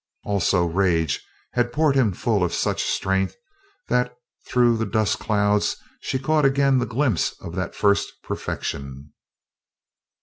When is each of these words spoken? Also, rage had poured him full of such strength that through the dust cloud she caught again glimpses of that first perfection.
Also, 0.23 0.65
rage 0.65 1.23
had 1.53 1.71
poured 1.71 1.95
him 1.95 2.11
full 2.11 2.43
of 2.43 2.55
such 2.55 2.81
strength 2.83 3.35
that 3.87 4.15
through 4.47 4.75
the 4.75 4.85
dust 4.87 5.19
cloud 5.19 5.61
she 5.99 6.17
caught 6.17 6.43
again 6.43 6.79
glimpses 6.79 7.37
of 7.39 7.53
that 7.53 7.75
first 7.75 8.11
perfection. 8.23 9.13